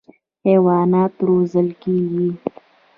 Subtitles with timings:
[0.45, 2.29] حیوانات روزل کېږي.